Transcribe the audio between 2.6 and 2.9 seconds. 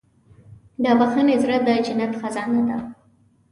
ده.